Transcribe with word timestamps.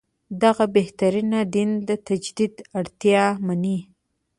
دغه 0.43 0.65
بهیرونه 0.75 1.39
دین 1.53 1.71
تجدید 2.07 2.53
اړتیا 2.79 3.23
مني. 3.45 3.77